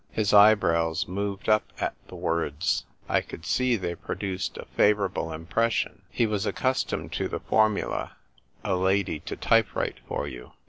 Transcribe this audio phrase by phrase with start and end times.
[0.09, 2.85] His eyebrows moved up at the words.
[3.05, 6.01] 1 could see they produced a favourable im pression.
[6.09, 8.13] He was accustomed to the formula"
[8.63, 10.53] a lady to type write for you."